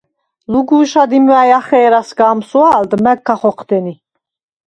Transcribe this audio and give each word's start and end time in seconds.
ლუგუ̄შად 0.51 1.11
იმუ̂ა̄̈ჲ 1.17 1.53
ახე̄რა 1.59 2.01
სგა 2.07 2.25
ამსუა̄ლდ, 2.31 2.91
მა̄გ 3.03 3.19
ქახოჴდენი! 3.27 3.93